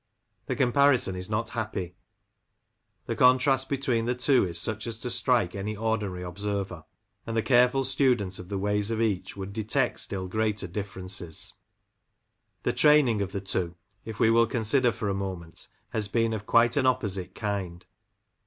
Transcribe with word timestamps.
The 0.47 0.55
comparison 0.55 1.15
is 1.15 1.29
not 1.29 1.51
happy. 1.51 1.95
The 3.05 3.15
con 3.15 3.35
^ 3.37 3.39
trast 3.39 3.69
between 3.69 4.05
the 4.07 4.15
two 4.15 4.47
is 4.47 4.59
such 4.59 4.87
as 4.87 4.97
to 5.01 5.11
strike 5.11 5.53
any 5.53 5.77
ordinary 5.77 6.23
observer; 6.23 6.85
and 7.27 7.37
the 7.37 7.43
careful 7.43 7.83
student 7.83 8.39
of 8.39 8.49
the 8.49 8.57
ways 8.57 8.89
of 8.89 8.99
each 8.99 9.37
would 9.37 9.53
detect 9.53 9.99
still 9.99 10.27
greater 10.27 10.65
differences. 10.65 11.53
The 12.63 12.73
training 12.73 13.21
of 13.21 13.31
the 13.31 13.41
two, 13.41 13.75
if 14.03 14.19
we 14.19 14.31
will 14.31 14.47
consider 14.47 14.91
for 14.91 15.07
a 15.07 15.13
moment, 15.13 15.67
has 15.89 16.07
been 16.07 16.33
of 16.33 16.47
quite 16.47 16.77
an 16.77 16.87
opposite 16.87 17.35
kind. 17.35 17.85